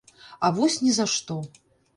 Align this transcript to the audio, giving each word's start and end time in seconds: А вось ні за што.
А 0.47 0.49
вось 0.55 0.79
ні 0.85 0.95
за 0.97 1.07
што. 1.17 1.41